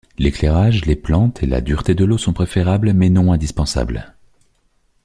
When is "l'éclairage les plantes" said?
0.17-1.43